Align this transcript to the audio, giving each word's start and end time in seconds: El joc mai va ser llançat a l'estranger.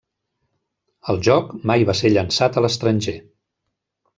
El 1.13 1.19
joc 1.27 1.53
mai 1.73 1.85
va 1.91 1.97
ser 2.01 2.13
llançat 2.15 2.57
a 2.57 2.65
l'estranger. 2.67 3.17